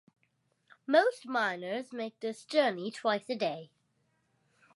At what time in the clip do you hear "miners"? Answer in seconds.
1.27-1.93